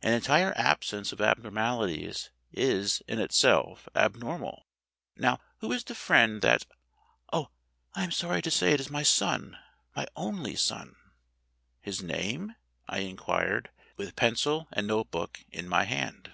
An 0.00 0.14
entire 0.14 0.54
absence 0.56 1.12
of 1.12 1.20
abnormalities 1.20 2.30
is 2.50 3.02
in 3.06 3.18
itself 3.20 3.90
abnormal. 3.94 4.66
Now 5.16 5.38
who 5.58 5.70
is 5.70 5.84
the 5.84 5.94
friend 5.94 6.40
that" 6.40 6.64
"I 7.30 7.46
am 7.94 8.10
sorry 8.10 8.40
to 8.40 8.50
say 8.50 8.72
it 8.72 8.80
is 8.80 8.88
my 8.88 9.02
son 9.02 9.58
my 9.94 10.06
only 10.16 10.56
son." 10.56 10.96
"His 11.82 12.02
name?" 12.02 12.54
I 12.88 13.00
inquired, 13.00 13.68
with 13.98 14.16
pencil 14.16 14.66
and 14.72 14.86
note 14.86 15.10
book 15.10 15.44
in 15.52 15.68
my 15.68 15.84
hand. 15.84 16.32